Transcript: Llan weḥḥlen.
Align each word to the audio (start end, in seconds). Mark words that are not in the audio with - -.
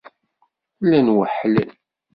Llan 0.83 1.07
weḥḥlen. 1.15 1.71